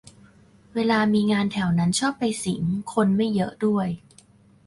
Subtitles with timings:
[0.75, 2.61] เวลามีงานแถวนั้นชอบไปสิง
[2.93, 3.87] คนไม่เยอะด้วย